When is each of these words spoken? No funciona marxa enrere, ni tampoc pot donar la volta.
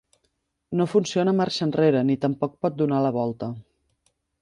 No 0.79 0.87
funciona 0.93 1.35
marxa 1.43 1.63
enrere, 1.69 2.03
ni 2.09 2.17
tampoc 2.27 2.59
pot 2.65 2.83
donar 2.83 3.07
la 3.09 3.15
volta. 3.23 3.55